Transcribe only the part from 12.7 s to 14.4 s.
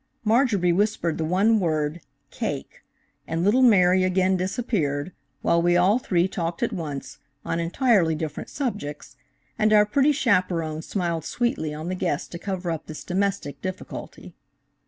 up this domestic difficulty.